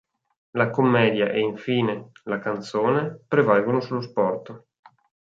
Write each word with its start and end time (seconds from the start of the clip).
La 0.53 0.71
commedia 0.71 1.29
e, 1.29 1.41
infine, 1.41 2.09
la 2.23 2.39
canzone, 2.39 3.19
prevalgono 3.27 3.79
sullo 3.81 4.01
sport. 4.01 4.63